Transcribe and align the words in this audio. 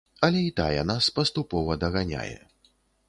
Але 0.27 0.39
і 0.45 0.53
тая 0.59 0.85
нас 0.91 1.09
паступова 1.19 1.77
даганяе. 1.85 2.37